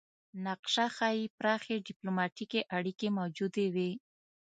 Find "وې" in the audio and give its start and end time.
3.75-3.89